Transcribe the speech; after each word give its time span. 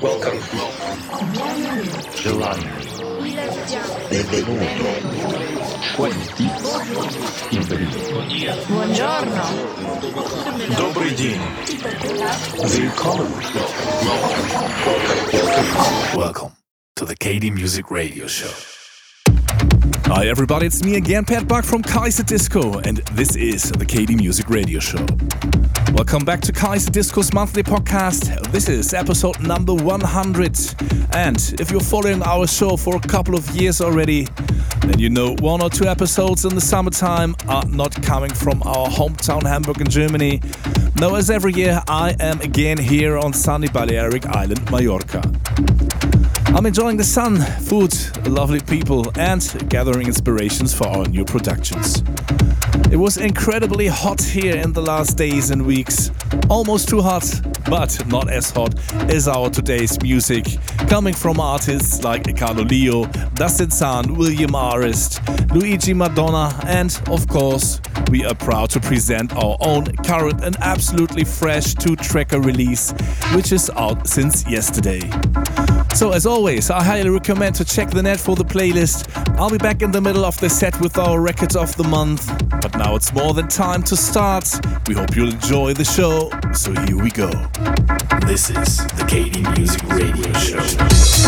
Welcome. 0.00 0.40
Желание. 2.16 2.70
Benvenuto. 4.10 4.84
Quanti. 5.96 6.44
Benvenuto. 7.50 7.98
Buongiorno. 8.68 9.44
Добрый 10.76 11.14
день. 11.14 11.40
Willkommen. 12.62 13.32
Welcome 16.14 16.52
to 16.96 17.04
the 17.04 17.14
KD 17.16 17.50
Music 17.50 17.90
Radio 17.90 18.26
Show. 18.26 18.71
Hi, 20.05 20.27
everybody, 20.27 20.67
it's 20.67 20.83
me 20.83 20.95
again, 20.95 21.25
Pat 21.25 21.47
Buck 21.47 21.63
from 21.65 21.81
Kaiserdisco, 21.81 22.85
and 22.85 22.97
this 23.13 23.35
is 23.35 23.71
the 23.71 23.85
KD 23.85 24.17
Music 24.17 24.49
Radio 24.49 24.79
Show. 24.79 25.03
Welcome 25.93 26.25
back 26.25 26.41
to 26.41 26.51
Kaiserdisco's 26.51 27.33
monthly 27.33 27.63
podcast. 27.63 28.51
This 28.51 28.69
is 28.69 28.93
episode 28.93 29.41
number 29.41 29.73
100. 29.73 31.15
And 31.15 31.37
if 31.59 31.71
you're 31.71 31.81
following 31.81 32.21
our 32.23 32.45
show 32.47 32.77
for 32.77 32.97
a 32.97 32.99
couple 32.99 33.35
of 33.35 33.49
years 33.55 33.81
already, 33.81 34.27
then 34.81 34.99
you 34.99 35.09
know 35.09 35.35
one 35.39 35.61
or 35.61 35.69
two 35.69 35.85
episodes 35.85 36.45
in 36.45 36.53
the 36.53 36.61
summertime 36.61 37.35
are 37.47 37.65
not 37.65 37.99
coming 38.03 38.33
from 38.33 38.61
our 38.63 38.87
hometown 38.87 39.43
Hamburg 39.43 39.81
in 39.81 39.89
Germany. 39.89 40.41
No, 40.99 41.15
as 41.15 41.29
every 41.29 41.53
year, 41.53 41.81
I 41.87 42.15
am 42.19 42.41
again 42.41 42.77
here 42.77 43.17
on 43.17 43.33
sunny 43.33 43.67
Balearic 43.67 44.25
Island, 44.27 44.69
Mallorca. 44.69 45.21
I'm 46.55 46.67
enjoying 46.67 46.97
the 46.97 47.03
sun, 47.03 47.37
food, 47.61 47.95
lovely 48.27 48.61
people, 48.61 49.11
and 49.17 49.41
gathering 49.69 50.05
inspirations 50.05 50.71
for 50.71 50.87
our 50.87 51.03
new 51.07 51.25
productions. 51.25 52.03
It 52.93 52.99
was 52.99 53.17
incredibly 53.17 53.87
hot 53.87 54.21
here 54.21 54.55
in 54.55 54.71
the 54.71 54.81
last 54.83 55.17
days 55.17 55.49
and 55.49 55.65
weeks. 55.65 56.11
Almost 56.47 56.89
too 56.89 57.01
hot, 57.01 57.25
but 57.67 58.05
not 58.05 58.29
as 58.29 58.51
hot 58.51 58.75
as 59.09 59.27
our 59.27 59.49
today's 59.49 59.99
music, 60.03 60.45
coming 60.89 61.15
from 61.15 61.39
artists 61.39 62.03
like 62.03 62.37
Carlo 62.37 62.61
Lio, 62.61 63.05
Dustin 63.33 63.71
Zahn, 63.71 64.13
William 64.13 64.53
Arist, 64.53 65.21
Luigi 65.51 65.95
Madonna, 65.95 66.55
and 66.67 66.95
of 67.07 67.27
course, 67.27 67.81
we 68.11 68.25
are 68.25 68.35
proud 68.35 68.69
to 68.69 68.79
present 68.79 69.35
our 69.37 69.57
own 69.61 69.85
current 70.05 70.43
and 70.43 70.55
absolutely 70.61 71.23
fresh 71.23 71.73
two 71.73 71.95
tracker 71.95 72.39
release, 72.39 72.91
which 73.33 73.51
is 73.51 73.71
out 73.71 74.05
since 74.07 74.47
yesterday. 74.47 75.01
So, 75.95 76.11
as 76.11 76.25
always, 76.25 76.71
I 76.71 76.83
highly 76.83 77.09
recommend 77.09 77.53
to 77.55 77.65
check 77.65 77.89
the 77.89 78.01
net 78.01 78.19
for 78.19 78.35
the 78.35 78.43
playlist. 78.43 79.07
I'll 79.37 79.51
be 79.51 79.59
back 79.59 79.83
in 79.83 79.91
the 79.91 80.01
middle 80.01 80.25
of 80.25 80.35
the 80.39 80.49
set 80.49 80.79
with 80.81 80.97
our 80.97 81.21
record 81.21 81.55
of 81.55 81.75
the 81.75 81.83
month. 81.83 82.27
But 82.49 82.75
now 82.83 82.95
it's 82.95 83.13
more 83.13 83.33
than 83.33 83.47
time 83.47 83.81
to 83.83 83.95
start. 83.95 84.45
We 84.87 84.93
hope 84.93 85.15
you'll 85.15 85.31
enjoy 85.31 85.73
the 85.73 85.85
show, 85.85 86.29
so 86.53 86.73
here 86.85 87.01
we 87.01 87.11
go. 87.11 87.29
This 88.27 88.49
is 88.49 88.77
the 88.97 89.05
KD 89.07 89.57
Music 89.57 89.81
Radio 89.89 90.33
Show. 90.33 91.23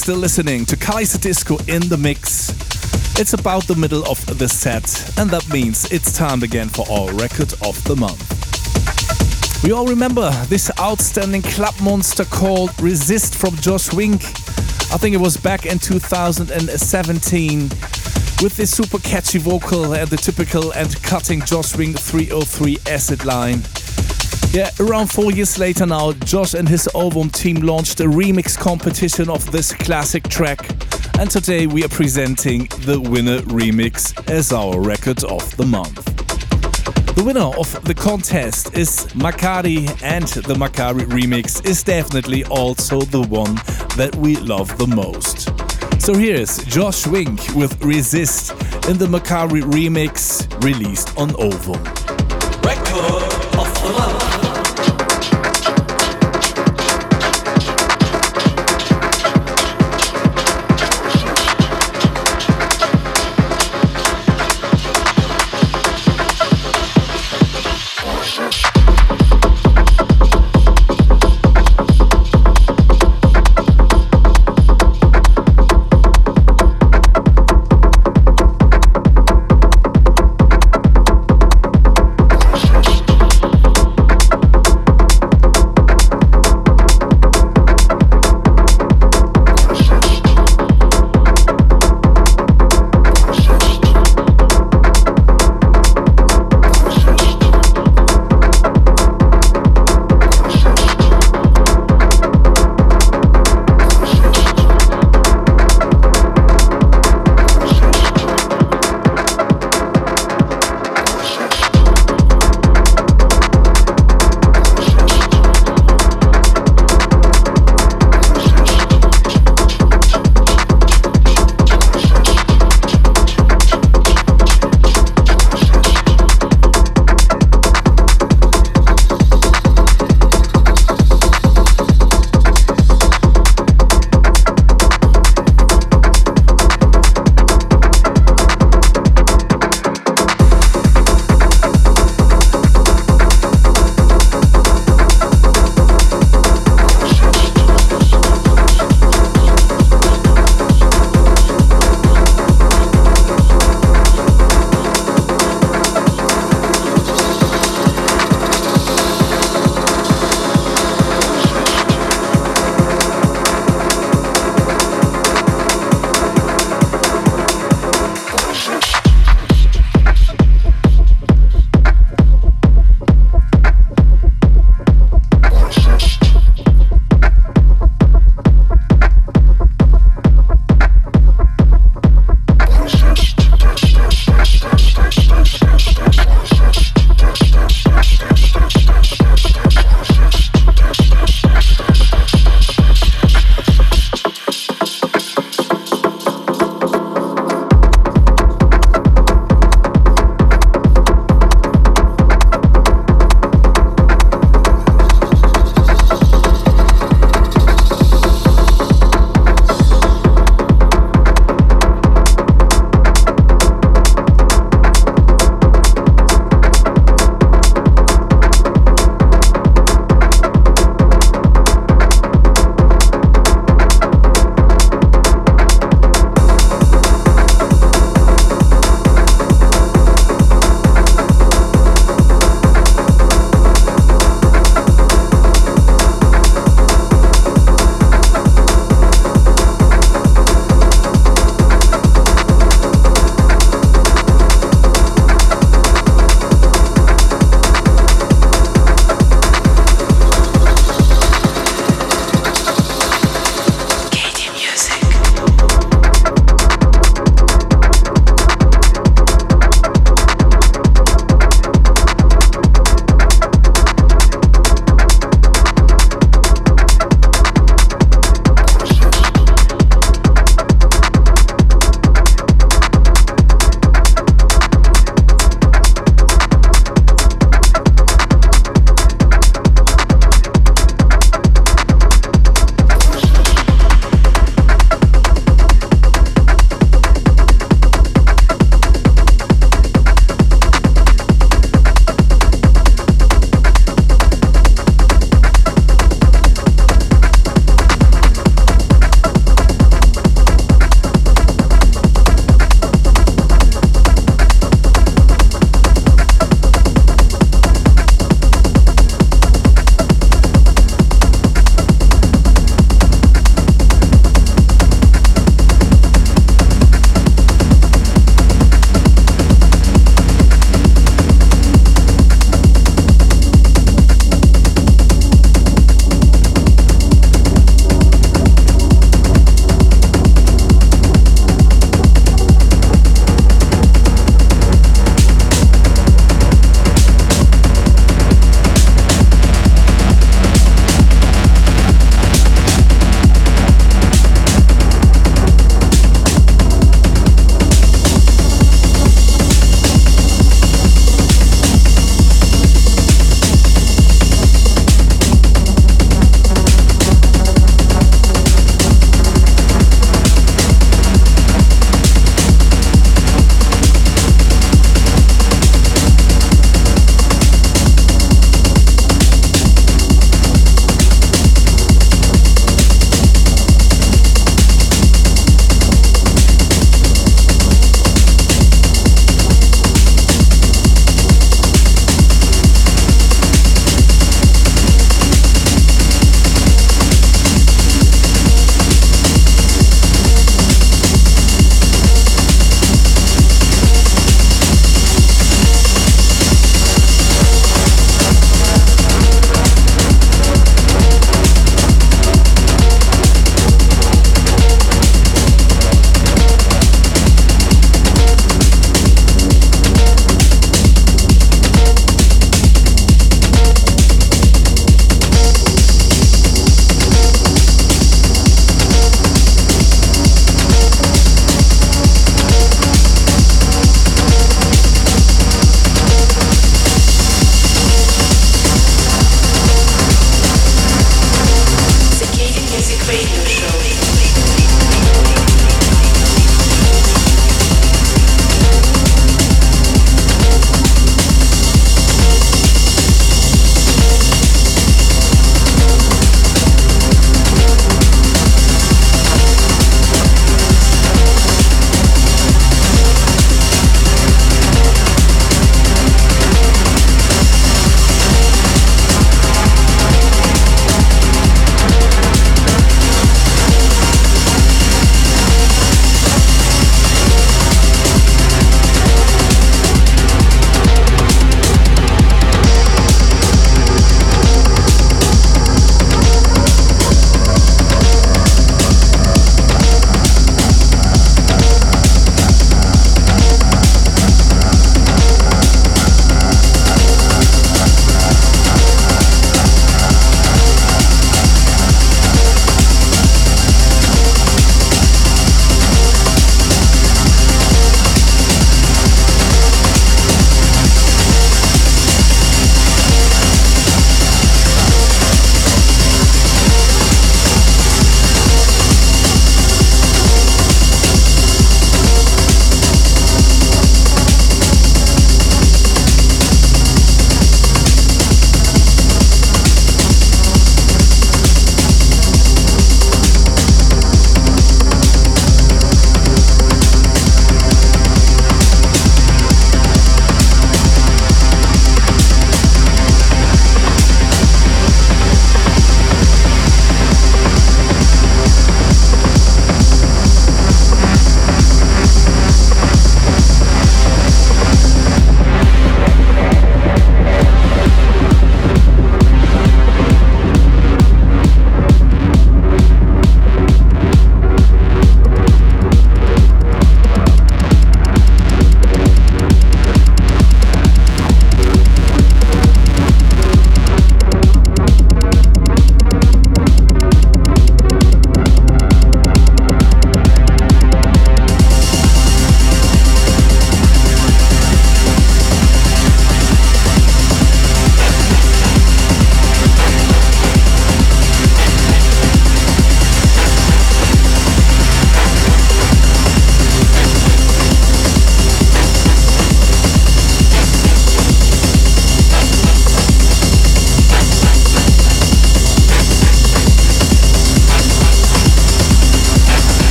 Still 0.00 0.16
listening 0.16 0.64
to 0.64 0.76
Kaiserdisco 0.76 1.60
in 1.68 1.86
the 1.90 1.96
mix. 1.98 2.48
It's 3.20 3.34
about 3.34 3.66
the 3.66 3.74
middle 3.74 4.02
of 4.06 4.24
the 4.38 4.48
set, 4.48 5.18
and 5.18 5.28
that 5.28 5.46
means 5.50 5.92
it's 5.92 6.10
time 6.10 6.42
again 6.42 6.70
for 6.70 6.86
our 6.90 7.12
record 7.12 7.52
of 7.62 7.84
the 7.84 7.96
month. 7.96 9.62
We 9.62 9.72
all 9.72 9.86
remember 9.86 10.30
this 10.48 10.70
outstanding 10.80 11.42
club 11.42 11.74
monster 11.82 12.24
called 12.24 12.70
Resist 12.80 13.34
from 13.34 13.54
Josh 13.56 13.92
Wink. 13.92 14.22
I 14.90 14.96
think 14.96 15.14
it 15.14 15.20
was 15.20 15.36
back 15.36 15.66
in 15.66 15.78
2017 15.78 17.60
with 18.42 18.56
this 18.56 18.70
super 18.70 19.00
catchy 19.00 19.38
vocal 19.38 19.92
and 19.92 20.08
the 20.08 20.16
typical 20.16 20.72
and 20.72 20.96
cutting 21.02 21.42
Josh 21.42 21.76
Wink 21.76 21.98
303 21.98 22.78
acid 22.86 23.26
line. 23.26 23.62
Yeah, 24.52 24.70
around 24.80 25.06
four 25.06 25.30
years 25.30 25.60
later 25.60 25.86
now, 25.86 26.10
Josh 26.12 26.54
and 26.54 26.68
his 26.68 26.88
Ovum 26.92 27.30
team 27.30 27.58
launched 27.60 28.00
a 28.00 28.04
remix 28.04 28.58
competition 28.58 29.30
of 29.30 29.48
this 29.52 29.72
classic 29.72 30.24
track. 30.28 30.68
And 31.20 31.30
today 31.30 31.68
we 31.68 31.84
are 31.84 31.88
presenting 31.88 32.64
the 32.80 33.00
winner 33.00 33.42
remix 33.42 34.12
as 34.28 34.52
our 34.52 34.80
record 34.80 35.22
of 35.22 35.56
the 35.56 35.64
month. 35.64 36.04
The 37.14 37.22
winner 37.22 37.56
of 37.56 37.84
the 37.84 37.94
contest 37.94 38.76
is 38.76 39.06
Maccari, 39.14 39.86
and 40.02 40.26
the 40.26 40.54
Maccari 40.54 41.04
remix 41.06 41.64
is 41.64 41.84
definitely 41.84 42.44
also 42.46 43.02
the 43.02 43.22
one 43.22 43.54
that 43.96 44.16
we 44.16 44.34
love 44.34 44.76
the 44.78 44.86
most. 44.88 45.50
So 46.02 46.12
here's 46.12 46.58
Josh 46.64 47.06
Wink 47.06 47.40
with 47.54 47.80
Resist 47.84 48.50
in 48.88 48.98
the 48.98 49.06
Maccari 49.06 49.62
remix 49.62 50.42
released 50.64 51.16
on 51.16 51.36
Ovum. 51.36 51.84
Record 52.64 53.22
of 53.56 53.74
the 53.82 53.92
month. 53.96 54.29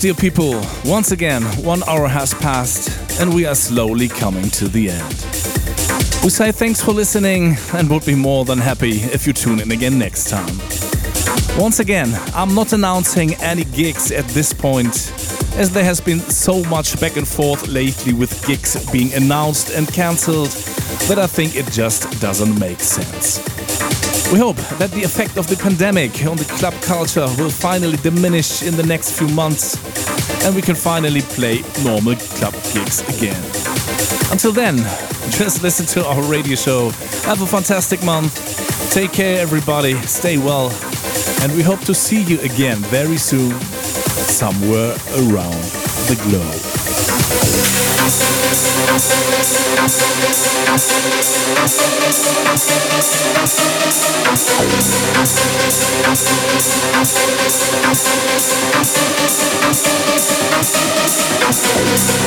Dear 0.00 0.14
people, 0.14 0.60
once 0.84 1.10
again, 1.10 1.42
one 1.64 1.82
hour 1.88 2.06
has 2.06 2.32
passed 2.34 3.20
and 3.20 3.34
we 3.34 3.44
are 3.46 3.54
slowly 3.54 4.06
coming 4.06 4.48
to 4.50 4.68
the 4.68 4.90
end. 4.90 5.14
We 6.22 6.30
say 6.30 6.52
thanks 6.52 6.80
for 6.80 6.92
listening 6.92 7.56
and 7.74 7.90
would 7.90 8.06
be 8.06 8.14
more 8.14 8.44
than 8.44 8.58
happy 8.58 9.00
if 9.12 9.26
you 9.26 9.32
tune 9.32 9.60
in 9.60 9.72
again 9.72 9.98
next 9.98 10.28
time. 10.28 10.56
Once 11.58 11.80
again, 11.80 12.12
I'm 12.32 12.54
not 12.54 12.72
announcing 12.72 13.34
any 13.36 13.64
gigs 13.64 14.12
at 14.12 14.24
this 14.28 14.52
point, 14.52 15.12
as 15.56 15.70
there 15.72 15.84
has 15.84 16.00
been 16.00 16.20
so 16.20 16.62
much 16.64 17.00
back 17.00 17.16
and 17.16 17.26
forth 17.26 17.66
lately 17.66 18.12
with 18.12 18.46
gigs 18.46 18.90
being 18.92 19.12
announced 19.14 19.74
and 19.74 19.88
cancelled 19.88 20.50
that 21.08 21.18
I 21.18 21.26
think 21.26 21.56
it 21.56 21.66
just 21.72 22.20
doesn't 22.20 22.56
make 22.60 22.80
sense. 22.80 23.38
We 24.32 24.38
hope 24.38 24.56
that 24.78 24.90
the 24.90 25.02
effect 25.02 25.38
of 25.38 25.48
the 25.48 25.56
pandemic 25.56 26.26
on 26.26 26.36
the 26.36 26.44
club 26.44 26.74
culture 26.82 27.26
will 27.38 27.48
finally 27.48 27.96
diminish 27.96 28.62
in 28.62 28.76
the 28.76 28.82
next 28.82 29.12
few 29.12 29.26
months 29.28 29.87
and 30.44 30.54
we 30.54 30.62
can 30.62 30.74
finally 30.74 31.22
play 31.22 31.62
normal 31.84 32.16
club 32.38 32.54
gigs 32.72 33.00
again. 33.16 33.42
Until 34.30 34.52
then, 34.52 34.76
just 35.30 35.62
listen 35.62 35.86
to 35.86 36.06
our 36.06 36.22
radio 36.22 36.54
show. 36.56 36.90
Have 37.24 37.42
a 37.42 37.46
fantastic 37.46 38.02
month. 38.04 38.32
Take 38.92 39.12
care, 39.12 39.40
everybody. 39.40 39.94
Stay 40.06 40.38
well. 40.38 40.70
And 41.42 41.52
we 41.54 41.62
hope 41.62 41.80
to 41.80 41.94
see 41.94 42.22
you 42.22 42.40
again 42.40 42.78
very 42.90 43.16
soon, 43.16 43.52
somewhere 43.60 44.96
around 45.16 45.62
the 46.08 46.16
globe. 46.24 47.97
You're 48.08 48.16
listening 48.16 48.88
to 48.88 48.88
the 48.88 49.92
KD 49.92 50.16
Music 50.24 50.56
Radio 50.64 51.20
Show. 51.20 51.68
For 51.68 51.88
more 51.88 52.00
information, 52.00 52.32
please 52.48 53.12
check 53.12 53.36
www.kd-music.net. 57.28 58.08
KD 61.50 61.90
Music. 61.90 62.18